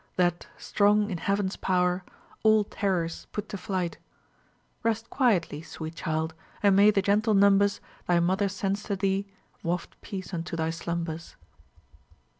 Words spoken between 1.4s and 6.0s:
power, All terrors put to flight! Rest quietly, sweet